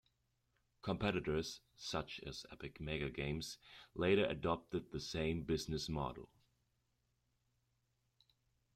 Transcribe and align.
Competitors 0.81 1.59
such 1.77 2.21
as 2.25 2.43
Epic 2.51 2.79
MegaGames 2.79 3.57
later 3.93 4.25
adopted 4.25 4.89
the 4.91 4.99
same 4.99 5.43
business 5.43 5.87
model. 5.89 6.27